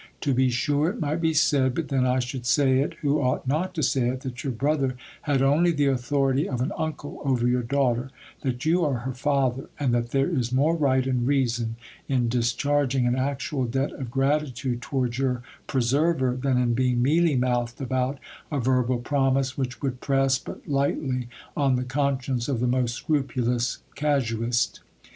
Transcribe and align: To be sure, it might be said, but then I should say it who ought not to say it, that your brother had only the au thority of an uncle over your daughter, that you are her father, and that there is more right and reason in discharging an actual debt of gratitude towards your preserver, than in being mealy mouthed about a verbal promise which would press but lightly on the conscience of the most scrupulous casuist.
To 0.21 0.33
be 0.33 0.49
sure, 0.49 0.89
it 0.89 0.99
might 0.99 1.21
be 1.21 1.31
said, 1.31 1.75
but 1.75 1.89
then 1.89 2.07
I 2.07 2.17
should 2.17 2.47
say 2.47 2.79
it 2.79 2.95
who 3.01 3.21
ought 3.21 3.45
not 3.47 3.75
to 3.75 3.83
say 3.83 4.09
it, 4.09 4.21
that 4.21 4.43
your 4.43 4.51
brother 4.51 4.95
had 5.29 5.43
only 5.43 5.69
the 5.71 5.89
au 5.89 5.93
thority 5.95 6.47
of 6.47 6.59
an 6.59 6.71
uncle 6.75 7.21
over 7.23 7.47
your 7.47 7.61
daughter, 7.61 8.09
that 8.41 8.65
you 8.65 8.83
are 8.83 9.01
her 9.01 9.13
father, 9.13 9.69
and 9.79 9.93
that 9.93 10.09
there 10.09 10.27
is 10.27 10.51
more 10.51 10.75
right 10.75 11.05
and 11.05 11.27
reason 11.27 11.75
in 12.09 12.29
discharging 12.29 13.05
an 13.05 13.15
actual 13.15 13.65
debt 13.65 13.91
of 13.91 14.09
gratitude 14.09 14.81
towards 14.81 15.19
your 15.19 15.43
preserver, 15.67 16.35
than 16.35 16.57
in 16.57 16.73
being 16.73 16.99
mealy 16.99 17.35
mouthed 17.35 17.79
about 17.79 18.17
a 18.51 18.59
verbal 18.59 18.97
promise 18.97 19.55
which 19.55 19.83
would 19.83 20.01
press 20.01 20.39
but 20.39 20.67
lightly 20.67 21.27
on 21.55 21.75
the 21.75 21.83
conscience 21.83 22.47
of 22.49 22.59
the 22.59 22.65
most 22.65 22.95
scrupulous 22.95 23.83
casuist. 23.95 24.79